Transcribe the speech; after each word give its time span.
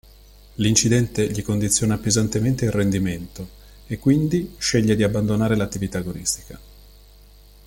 L'incidente 0.55 1.29
gli 1.29 1.43
condiziona 1.43 1.99
pesantemente 1.99 2.65
il 2.65 2.71
rendimento 2.71 3.47
e 3.85 3.99
quindi 3.99 4.55
sceglie 4.57 4.95
di 4.95 5.03
abbandonare 5.03 5.55
l'attività` 5.55 5.97
agonistica. 5.99 6.59